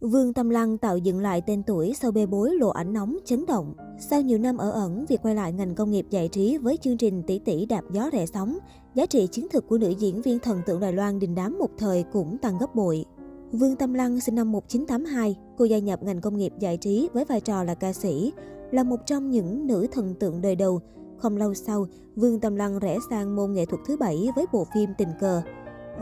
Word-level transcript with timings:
Vương 0.00 0.32
Tâm 0.32 0.50
Lăng 0.50 0.78
tạo 0.78 0.98
dựng 0.98 1.18
lại 1.18 1.42
tên 1.46 1.62
tuổi 1.62 1.94
sau 2.00 2.10
bê 2.10 2.26
bối 2.26 2.50
lộ 2.54 2.68
ảnh 2.68 2.92
nóng 2.92 3.16
chấn 3.24 3.46
động. 3.46 3.74
Sau 3.98 4.20
nhiều 4.20 4.38
năm 4.38 4.56
ở 4.56 4.70
ẩn, 4.70 5.04
việc 5.08 5.22
quay 5.22 5.34
lại 5.34 5.52
ngành 5.52 5.74
công 5.74 5.90
nghiệp 5.90 6.06
giải 6.10 6.28
trí 6.28 6.58
với 6.58 6.76
chương 6.76 6.96
trình 6.96 7.22
tỷ 7.22 7.38
tỷ 7.38 7.66
đạp 7.66 7.84
gió 7.90 8.10
rẻ 8.12 8.26
sóng, 8.26 8.58
giá 8.94 9.06
trị 9.06 9.28
chứng 9.32 9.48
thực 9.52 9.68
của 9.68 9.78
nữ 9.78 9.88
diễn 9.88 10.22
viên 10.22 10.38
thần 10.38 10.62
tượng 10.66 10.80
Đài 10.80 10.92
Loan 10.92 11.18
đình 11.18 11.34
đám 11.34 11.58
một 11.58 11.70
thời 11.78 12.04
cũng 12.12 12.38
tăng 12.38 12.58
gấp 12.58 12.74
bội. 12.74 13.04
Vương 13.52 13.76
Tâm 13.76 13.94
Lăng 13.94 14.20
sinh 14.20 14.34
năm 14.34 14.52
1982, 14.52 15.36
cô 15.58 15.64
gia 15.64 15.78
nhập 15.78 16.02
ngành 16.02 16.20
công 16.20 16.36
nghiệp 16.36 16.52
giải 16.58 16.76
trí 16.76 17.08
với 17.12 17.24
vai 17.24 17.40
trò 17.40 17.62
là 17.62 17.74
ca 17.74 17.92
sĩ, 17.92 18.32
là 18.70 18.82
một 18.82 19.00
trong 19.06 19.30
những 19.30 19.66
nữ 19.66 19.86
thần 19.92 20.14
tượng 20.14 20.42
đời 20.42 20.56
đầu. 20.56 20.80
Không 21.18 21.36
lâu 21.36 21.54
sau, 21.54 21.86
Vương 22.16 22.40
Tâm 22.40 22.56
Lăng 22.56 22.78
rẽ 22.78 22.98
sang 23.10 23.36
môn 23.36 23.52
nghệ 23.52 23.66
thuật 23.66 23.80
thứ 23.86 23.96
bảy 23.96 24.28
với 24.36 24.46
bộ 24.52 24.66
phim 24.74 24.90
Tình 24.98 25.10
cờ. 25.20 25.42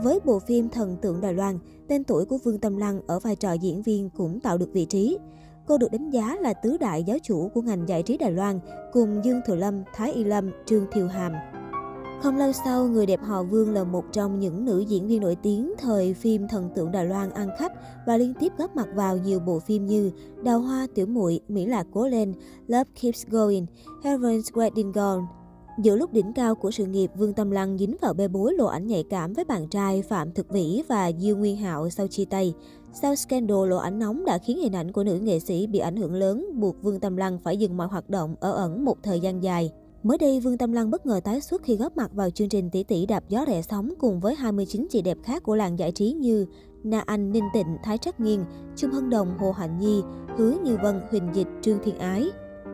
Với 0.03 0.19
bộ 0.25 0.39
phim 0.39 0.69
Thần 0.69 0.97
tượng 1.01 1.21
Đài 1.21 1.33
Loan, 1.33 1.59
tên 1.87 2.03
tuổi 2.03 2.25
của 2.25 2.37
Vương 2.37 2.59
Tâm 2.59 2.77
Lăng 2.77 3.01
ở 3.07 3.19
vai 3.19 3.35
trò 3.35 3.53
diễn 3.53 3.81
viên 3.81 4.09
cũng 4.09 4.39
tạo 4.39 4.57
được 4.57 4.69
vị 4.73 4.85
trí. 4.85 5.17
Cô 5.67 5.77
được 5.77 5.91
đánh 5.91 6.09
giá 6.09 6.37
là 6.41 6.53
tứ 6.53 6.77
đại 6.77 7.03
giáo 7.03 7.17
chủ 7.23 7.49
của 7.53 7.61
ngành 7.61 7.89
giải 7.89 8.03
trí 8.03 8.17
Đài 8.17 8.31
Loan, 8.31 8.59
cùng 8.93 9.25
Dương 9.25 9.41
Thừa 9.47 9.55
Lâm, 9.55 9.83
Thái 9.93 10.13
Y 10.13 10.23
Lâm, 10.23 10.51
Trương 10.65 10.85
Thiều 10.91 11.07
Hàm. 11.07 11.33
Không 12.21 12.37
lâu 12.37 12.51
sau, 12.65 12.87
người 12.87 13.05
đẹp 13.05 13.19
họ 13.23 13.43
Vương 13.43 13.73
là 13.73 13.83
một 13.83 14.05
trong 14.11 14.39
những 14.39 14.65
nữ 14.65 14.79
diễn 14.79 15.07
viên 15.07 15.21
nổi 15.21 15.35
tiếng 15.35 15.73
thời 15.77 16.13
phim 16.13 16.47
Thần 16.47 16.69
tượng 16.75 16.91
Đài 16.91 17.05
Loan 17.05 17.29
ăn 17.29 17.49
khách 17.59 17.71
và 18.05 18.17
liên 18.17 18.33
tiếp 18.39 18.51
góp 18.57 18.75
mặt 18.75 18.87
vào 18.95 19.17
nhiều 19.17 19.39
bộ 19.39 19.59
phim 19.59 19.85
như 19.85 20.11
Đào 20.43 20.59
Hoa 20.59 20.87
Tiểu 20.95 21.05
Muội, 21.05 21.39
Mỹ 21.47 21.65
Lạc 21.65 21.87
Cố 21.93 22.07
Lên, 22.07 22.33
Love 22.67 22.89
Keeps 23.01 23.27
Going, 23.27 23.65
Heaven's 24.03 24.41
Wedding 24.41 24.91
Gown, 24.91 25.25
Giữa 25.77 25.95
lúc 25.95 26.13
đỉnh 26.13 26.33
cao 26.33 26.55
của 26.55 26.71
sự 26.71 26.85
nghiệp, 26.85 27.11
Vương 27.15 27.33
Tâm 27.33 27.51
Lăng 27.51 27.77
dính 27.77 27.95
vào 28.01 28.13
bê 28.13 28.27
bối 28.27 28.53
lộ 28.53 28.65
ảnh 28.65 28.87
nhạy 28.87 29.03
cảm 29.09 29.33
với 29.33 29.45
bạn 29.45 29.67
trai 29.67 30.01
Phạm 30.01 30.31
Thực 30.31 30.49
Vĩ 30.49 30.83
và 30.87 31.07
Dương 31.07 31.39
Nguyên 31.39 31.57
Hạo 31.57 31.89
sau 31.89 32.07
chia 32.07 32.25
tay. 32.25 32.53
Sau 32.93 33.15
scandal 33.15 33.67
lộ 33.69 33.77
ảnh 33.77 33.99
nóng 33.99 34.25
đã 34.25 34.37
khiến 34.37 34.57
hình 34.57 34.75
ảnh 34.75 34.91
của 34.91 35.03
nữ 35.03 35.19
nghệ 35.19 35.39
sĩ 35.39 35.67
bị 35.67 35.79
ảnh 35.79 35.95
hưởng 35.95 36.13
lớn, 36.13 36.49
buộc 36.53 36.83
Vương 36.83 36.99
Tâm 36.99 37.17
Lăng 37.17 37.39
phải 37.39 37.57
dừng 37.57 37.77
mọi 37.77 37.87
hoạt 37.87 38.09
động 38.09 38.35
ở 38.39 38.51
ẩn 38.51 38.85
một 38.85 38.97
thời 39.03 39.19
gian 39.19 39.43
dài. 39.43 39.71
Mới 40.03 40.17
đây, 40.17 40.39
Vương 40.39 40.57
Tâm 40.57 40.71
Lăng 40.71 40.91
bất 40.91 41.05
ngờ 41.05 41.19
tái 41.23 41.41
xuất 41.41 41.63
khi 41.63 41.75
góp 41.75 41.97
mặt 41.97 42.11
vào 42.13 42.29
chương 42.29 42.49
trình 42.49 42.69
tỷ 42.69 42.83
tỷ 42.83 43.05
đạp 43.05 43.23
gió 43.29 43.45
rẻ 43.47 43.61
sóng 43.61 43.93
cùng 43.99 44.19
với 44.19 44.35
29 44.35 44.87
chị 44.89 45.01
đẹp 45.01 45.17
khác 45.23 45.43
của 45.43 45.55
làng 45.55 45.79
giải 45.79 45.91
trí 45.91 46.11
như 46.11 46.45
Na 46.83 47.03
Anh, 47.05 47.31
Ninh 47.31 47.47
Tịnh, 47.53 47.77
Thái 47.83 47.97
Trắc 47.97 48.19
Nghiên, 48.19 48.39
Trung 48.75 48.91
Hân 48.91 49.09
Đồng, 49.09 49.37
Hồ 49.37 49.51
Hạnh 49.51 49.79
Nhi, 49.79 50.01
Hứa 50.37 50.53
Như 50.63 50.77
Vân, 50.83 51.01
Huỳnh 51.11 51.29
Dịch, 51.33 51.47
Trương 51.61 51.79
Thiên 51.83 51.97
Ái. 51.97 52.29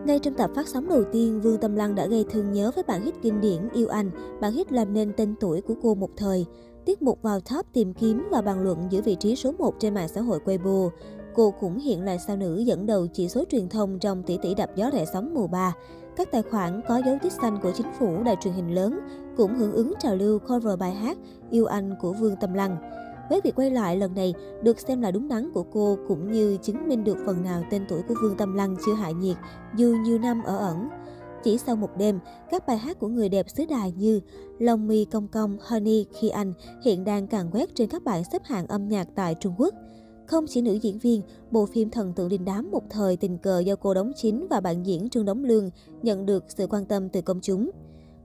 Ngay 0.06 0.20
trong 0.20 0.34
tập 0.34 0.52
phát 0.56 0.68
sóng 0.68 0.90
đầu 0.90 1.04
tiên, 1.12 1.42
Vương 1.42 1.58
Tâm 1.58 1.76
Lăng 1.76 1.96
đã 1.96 2.06
gây 2.06 2.26
thương 2.30 2.52
nhớ 2.52 2.72
với 2.76 2.84
bản 2.88 3.02
hit 3.02 3.16
kinh 3.22 3.42
điển 3.42 3.70
Yêu 3.74 3.88
Anh, 3.88 4.12
bản 4.42 4.52
hit 4.54 4.72
làm 4.72 4.94
nên 4.94 5.14
tên 5.18 5.36
tuổi 5.40 5.62
của 5.62 5.74
cô 5.82 5.96
một 5.96 6.10
thời. 6.18 6.46
Tiết 6.86 7.02
mục 7.02 7.22
vào 7.22 7.40
top 7.40 7.66
tìm 7.74 7.94
kiếm 7.94 8.28
và 8.32 8.42
bàn 8.42 8.64
luận 8.64 8.88
giữ 8.90 9.02
vị 9.02 9.16
trí 9.16 9.36
số 9.36 9.52
1 9.52 9.74
trên 9.80 9.94
mạng 9.94 10.08
xã 10.08 10.22
hội 10.22 10.40
Weibo. 10.46 10.90
Cô 11.36 11.54
cũng 11.60 11.80
hiện 11.80 12.06
là 12.06 12.18
sao 12.18 12.38
nữ 12.38 12.58
dẫn 12.58 12.86
đầu 12.86 13.08
chỉ 13.08 13.30
số 13.30 13.44
truyền 13.52 13.70
thông 13.70 14.00
trong 14.00 14.24
tỷ 14.24 14.38
tỷ 14.42 14.56
đạp 14.56 14.70
gió 14.76 14.90
rẻ 14.94 15.06
sóng 15.14 15.34
mùa 15.34 15.48
3. 15.48 15.74
Các 16.16 16.32
tài 16.32 16.42
khoản 16.42 16.82
có 16.88 17.02
dấu 17.06 17.18
tích 17.24 17.34
xanh 17.34 17.58
của 17.64 17.72
chính 17.72 17.88
phủ 18.00 18.24
đài 18.24 18.36
truyền 18.42 18.54
hình 18.54 18.76
lớn 18.76 19.00
cũng 19.38 19.56
hưởng 19.56 19.74
ứng 19.74 19.94
trào 20.00 20.16
lưu 20.16 20.40
cover 20.40 20.80
bài 20.80 20.92
hát 20.92 21.18
Yêu 21.50 21.66
Anh 21.66 21.96
của 22.02 22.14
Vương 22.14 22.36
Tâm 22.42 22.54
Lăng. 22.54 22.78
Với 23.32 23.42
việc 23.44 23.56
quay 23.56 23.72
lại 23.72 23.98
lần 23.98 24.16
này 24.16 24.34
được 24.64 24.80
xem 24.80 25.02
là 25.02 25.12
đúng 25.12 25.28
đắn 25.28 25.52
của 25.54 25.64
cô 25.64 25.98
cũng 26.08 26.32
như 26.32 26.58
chứng 26.62 26.88
minh 26.88 27.04
được 27.04 27.18
phần 27.26 27.44
nào 27.44 27.64
tên 27.72 27.86
tuổi 27.90 28.02
của 28.08 28.16
Vương 28.22 28.38
Tâm 28.38 28.54
Lăng 28.56 28.76
chưa 28.86 28.94
hạ 28.94 29.12
nhiệt 29.12 29.38
dù 29.76 29.96
nhiều 30.04 30.20
năm 30.20 30.44
ở 30.44 30.58
ẩn. 30.58 30.90
Chỉ 31.44 31.58
sau 31.58 31.76
một 31.76 31.90
đêm, 31.98 32.20
các 32.52 32.68
bài 32.68 32.78
hát 32.78 33.00
của 33.00 33.08
người 33.08 33.30
đẹp 33.30 33.50
xứ 33.50 33.66
đài 33.70 33.92
như 33.92 34.22
Long 34.60 34.88
Mi 34.88 35.06
Công 35.06 35.28
Công, 35.28 35.58
Honey, 35.62 36.06
Khi 36.14 36.30
Anh 36.30 36.54
hiện 36.84 37.04
đang 37.04 37.28
càng 37.28 37.50
quét 37.52 37.76
trên 37.76 37.90
các 37.90 38.04
bảng 38.04 38.24
xếp 38.32 38.42
hạng 38.46 38.68
âm 38.68 38.90
nhạc 38.90 39.08
tại 39.16 39.36
Trung 39.40 39.54
Quốc. 39.58 39.74
Không 40.28 40.46
chỉ 40.48 40.62
nữ 40.62 40.74
diễn 40.74 40.98
viên, 40.98 41.22
bộ 41.52 41.66
phim 41.66 41.90
Thần 41.90 42.14
tượng 42.14 42.30
đình 42.30 42.46
đám 42.46 42.72
một 42.72 42.84
thời 42.90 43.18
tình 43.18 43.38
cờ 43.38 43.60
do 43.60 43.76
cô 43.76 43.94
đóng 43.94 44.12
chính 44.16 44.48
và 44.50 44.60
bạn 44.60 44.86
diễn 44.86 45.10
Trương 45.10 45.26
Đống 45.26 45.44
Lương 45.44 45.70
nhận 46.02 46.26
được 46.26 46.44
sự 46.48 46.68
quan 46.70 46.86
tâm 46.86 47.10
từ 47.10 47.22
công 47.22 47.40
chúng. 47.42 47.70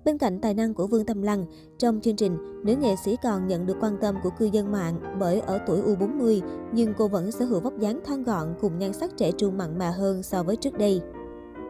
Bên 0.06 0.18
cạnh 0.18 0.40
tài 0.40 0.54
năng 0.54 0.74
của 0.74 0.86
Vương 0.86 1.04
Tâm 1.04 1.22
Lăng, 1.22 1.46
trong 1.78 2.00
chương 2.00 2.16
trình, 2.16 2.36
nữ 2.64 2.76
nghệ 2.76 2.94
sĩ 3.04 3.16
còn 3.22 3.46
nhận 3.46 3.66
được 3.66 3.76
quan 3.80 3.96
tâm 4.00 4.16
của 4.22 4.30
cư 4.38 4.44
dân 4.44 4.72
mạng 4.72 5.16
bởi 5.20 5.40
ở 5.40 5.58
tuổi 5.66 5.80
U40, 5.82 6.40
nhưng 6.72 6.94
cô 6.98 7.08
vẫn 7.08 7.32
sở 7.32 7.44
hữu 7.44 7.60
vóc 7.60 7.78
dáng 7.78 8.00
thon 8.04 8.22
gọn 8.22 8.54
cùng 8.60 8.78
nhan 8.78 8.92
sắc 8.92 9.16
trẻ 9.16 9.32
trung 9.32 9.58
mặn 9.58 9.78
mà 9.78 9.90
hơn 9.90 10.22
so 10.22 10.42
với 10.42 10.56
trước 10.56 10.78
đây. 10.78 11.00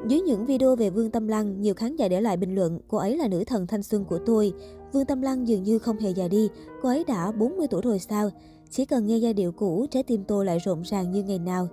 Dưới 0.08 0.20
những 0.20 0.46
video 0.46 0.76
về 0.76 0.90
Vương 0.90 1.10
Tâm 1.10 1.28
Lăng, 1.28 1.60
nhiều 1.60 1.74
khán 1.74 1.96
giả 1.96 2.08
để 2.08 2.20
lại 2.20 2.36
bình 2.36 2.54
luận, 2.54 2.80
cô 2.88 2.98
ấy 2.98 3.16
là 3.16 3.28
nữ 3.28 3.44
thần 3.44 3.66
thanh 3.66 3.82
xuân 3.82 4.04
của 4.04 4.18
tôi. 4.26 4.52
Vương 4.92 5.04
Tâm 5.04 5.22
Lăng 5.22 5.48
dường 5.48 5.62
như 5.62 5.78
không 5.78 5.98
hề 5.98 6.10
già 6.10 6.28
đi, 6.28 6.48
cô 6.82 6.88
ấy 6.88 7.04
đã 7.04 7.32
40 7.32 7.66
tuổi 7.70 7.82
rồi 7.82 7.98
sao? 7.98 8.30
Chỉ 8.70 8.84
cần 8.84 9.06
nghe 9.06 9.18
giai 9.18 9.34
điệu 9.34 9.52
cũ, 9.52 9.86
trái 9.90 10.02
tim 10.02 10.24
tôi 10.24 10.44
lại 10.44 10.58
rộn 10.58 10.82
ràng 10.82 11.12
như 11.12 11.22
ngày 11.22 11.38
nào. 11.38 11.68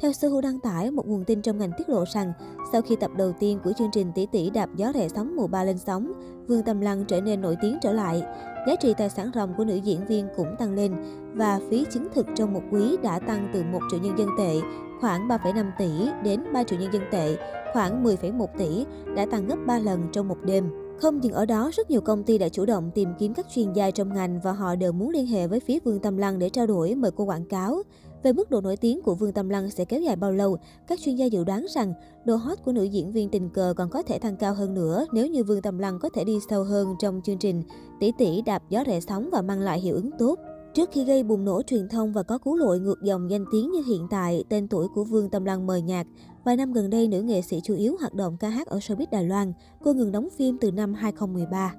Theo 0.00 0.12
Sohu 0.12 0.40
đăng 0.40 0.60
tải, 0.60 0.90
một 0.90 1.06
nguồn 1.06 1.24
tin 1.24 1.42
trong 1.42 1.58
ngành 1.58 1.70
tiết 1.78 1.88
lộ 1.88 2.04
rằng, 2.12 2.32
sau 2.72 2.82
khi 2.82 2.96
tập 2.96 3.10
đầu 3.16 3.32
tiên 3.40 3.58
của 3.64 3.72
chương 3.78 3.90
trình 3.92 4.12
tỷ 4.14 4.26
tỷ 4.26 4.50
đạp 4.50 4.70
gió 4.76 4.92
rẻ 4.94 5.08
sóng 5.08 5.36
mùa 5.36 5.46
3 5.46 5.64
lên 5.64 5.78
sóng, 5.78 6.12
Vương 6.48 6.62
Tâm 6.62 6.80
Lăng 6.80 7.04
trở 7.04 7.20
nên 7.20 7.40
nổi 7.40 7.56
tiếng 7.62 7.78
trở 7.82 7.92
lại. 7.92 8.22
Giá 8.66 8.76
trị 8.80 8.94
tài 8.98 9.10
sản 9.10 9.30
ròng 9.34 9.54
của 9.56 9.64
nữ 9.64 9.74
diễn 9.74 10.06
viên 10.06 10.28
cũng 10.36 10.56
tăng 10.58 10.74
lên 10.74 10.92
và 11.34 11.60
phí 11.70 11.84
chứng 11.90 12.08
thực 12.14 12.26
trong 12.34 12.52
một 12.52 12.62
quý 12.70 12.96
đã 13.02 13.18
tăng 13.18 13.50
từ 13.54 13.62
1 13.72 13.78
triệu 13.90 14.00
nhân 14.00 14.18
dân 14.18 14.28
tệ, 14.38 14.60
khoảng 15.00 15.28
3,5 15.28 15.70
tỷ 15.78 15.90
đến 16.24 16.52
3 16.52 16.64
triệu 16.64 16.78
nhân 16.78 16.92
dân 16.92 17.02
tệ, 17.10 17.36
khoảng 17.72 18.04
10,1 18.04 18.46
tỷ, 18.58 18.86
đã 19.16 19.26
tăng 19.26 19.46
gấp 19.46 19.56
3 19.66 19.78
lần 19.78 20.02
trong 20.12 20.28
một 20.28 20.38
đêm. 20.44 20.70
Không 21.00 21.24
dừng 21.24 21.32
ở 21.32 21.46
đó, 21.46 21.70
rất 21.72 21.90
nhiều 21.90 22.00
công 22.00 22.22
ty 22.22 22.38
đã 22.38 22.48
chủ 22.48 22.64
động 22.66 22.90
tìm 22.94 23.08
kiếm 23.18 23.34
các 23.34 23.46
chuyên 23.54 23.72
gia 23.72 23.90
trong 23.90 24.14
ngành 24.14 24.40
và 24.40 24.52
họ 24.52 24.74
đều 24.74 24.92
muốn 24.92 25.10
liên 25.10 25.26
hệ 25.26 25.46
với 25.46 25.60
phía 25.60 25.78
Vương 25.84 26.00
Tâm 26.00 26.16
Lăng 26.16 26.38
để 26.38 26.48
trao 26.48 26.66
đổi 26.66 26.94
mời 26.94 27.10
cô 27.16 27.24
quảng 27.24 27.44
cáo. 27.44 27.82
Về 28.24 28.32
mức 28.32 28.50
độ 28.50 28.60
nổi 28.60 28.76
tiếng 28.76 29.02
của 29.02 29.14
Vương 29.14 29.32
Tâm 29.32 29.48
Lăng 29.48 29.70
sẽ 29.70 29.84
kéo 29.84 30.00
dài 30.00 30.16
bao 30.16 30.32
lâu, 30.32 30.58
các 30.86 31.00
chuyên 31.00 31.16
gia 31.16 31.26
dự 31.26 31.44
đoán 31.44 31.66
rằng 31.74 31.92
độ 32.24 32.36
hot 32.36 32.58
của 32.64 32.72
nữ 32.72 32.84
diễn 32.84 33.12
viên 33.12 33.28
tình 33.28 33.50
cờ 33.50 33.74
còn 33.76 33.90
có 33.90 34.02
thể 34.02 34.18
tăng 34.18 34.36
cao 34.36 34.54
hơn 34.54 34.74
nữa 34.74 35.06
nếu 35.12 35.26
như 35.26 35.44
Vương 35.44 35.62
Tâm 35.62 35.78
Lăng 35.78 35.98
có 35.98 36.08
thể 36.14 36.24
đi 36.24 36.38
sâu 36.50 36.64
hơn 36.64 36.94
trong 36.98 37.20
chương 37.24 37.38
trình 37.38 37.62
tỷ 38.00 38.12
tỷ 38.18 38.42
đạp 38.42 38.62
gió 38.68 38.84
rẻ 38.86 39.00
sóng 39.00 39.28
và 39.32 39.42
mang 39.42 39.60
lại 39.60 39.80
hiệu 39.80 39.94
ứng 39.94 40.10
tốt. 40.18 40.38
Trước 40.74 40.90
khi 40.92 41.04
gây 41.04 41.22
bùng 41.22 41.44
nổ 41.44 41.62
truyền 41.62 41.88
thông 41.88 42.12
và 42.12 42.22
có 42.22 42.38
cú 42.38 42.56
lội 42.56 42.80
ngược 42.80 43.02
dòng 43.02 43.30
danh 43.30 43.44
tiếng 43.52 43.72
như 43.72 43.82
hiện 43.86 44.06
tại, 44.10 44.44
tên 44.48 44.68
tuổi 44.68 44.88
của 44.94 45.04
Vương 45.04 45.30
Tâm 45.30 45.44
Lăng 45.44 45.66
mời 45.66 45.82
nhạt. 45.82 46.06
Vài 46.44 46.56
năm 46.56 46.72
gần 46.72 46.90
đây, 46.90 47.08
nữ 47.08 47.22
nghệ 47.22 47.42
sĩ 47.42 47.60
chủ 47.64 47.74
yếu 47.74 47.96
hoạt 48.00 48.14
động 48.14 48.36
ca 48.36 48.48
hát 48.48 48.66
ở 48.66 48.78
showbiz 48.78 49.06
Đài 49.12 49.24
Loan. 49.24 49.52
Cô 49.82 49.92
ngừng 49.92 50.12
đóng 50.12 50.28
phim 50.36 50.58
từ 50.58 50.70
năm 50.70 50.94
2013. 50.94 51.74